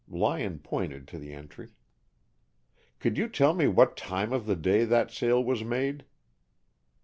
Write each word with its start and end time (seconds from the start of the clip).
Lyon 0.09 0.57
pointed 0.57 1.07
to 1.09 1.19
the 1.19 1.31
entry. 1.31 1.73
"Could 2.99 3.19
you 3.19 3.29
tell 3.29 3.53
me 3.53 3.67
what 3.67 3.95
time 3.95 4.33
of 4.33 4.47
the 4.47 4.55
day 4.55 4.83
that 4.83 5.11
sale 5.11 5.43
was 5.43 5.63
made?" 5.63 6.05